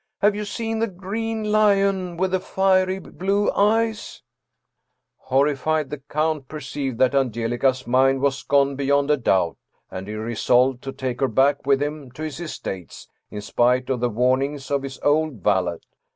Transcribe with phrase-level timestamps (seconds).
[0.23, 4.23] Have you seen the green lion with the fiery blue eyes?
[4.75, 9.57] * Horrified the count perceived that Angelica's mind was gone beyond a doubt,
[9.91, 13.99] and he resolved to take her back with him to his estates, in spite of
[13.99, 15.77] the warnings of his old valet.